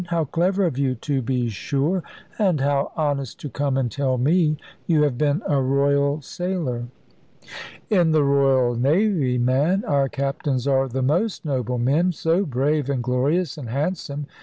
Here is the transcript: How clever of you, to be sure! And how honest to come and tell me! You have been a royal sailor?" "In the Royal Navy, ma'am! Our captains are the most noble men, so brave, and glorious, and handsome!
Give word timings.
How 0.07 0.25
clever 0.25 0.65
of 0.65 0.79
you, 0.79 0.95
to 0.95 1.21
be 1.21 1.47
sure! 1.49 2.01
And 2.39 2.59
how 2.59 2.91
honest 2.97 3.39
to 3.41 3.49
come 3.49 3.77
and 3.77 3.91
tell 3.91 4.17
me! 4.17 4.57
You 4.87 5.03
have 5.03 5.15
been 5.15 5.43
a 5.47 5.61
royal 5.61 6.21
sailor?" 6.23 6.85
"In 7.87 8.09
the 8.11 8.23
Royal 8.23 8.73
Navy, 8.75 9.37
ma'am! 9.37 9.83
Our 9.87 10.09
captains 10.09 10.65
are 10.65 10.87
the 10.87 11.03
most 11.03 11.45
noble 11.45 11.77
men, 11.77 12.13
so 12.13 12.47
brave, 12.47 12.89
and 12.89 13.03
glorious, 13.03 13.59
and 13.59 13.69
handsome! 13.69 14.25